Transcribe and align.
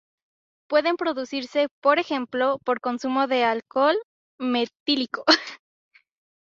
Pueden 0.67 0.97
producirse, 0.97 1.67
por 1.79 1.99
ejemplo, 1.99 2.57
por 2.65 2.81
consumo 2.81 3.27
de 3.27 3.43
alcohol 3.43 3.95
metílico. 4.39 5.23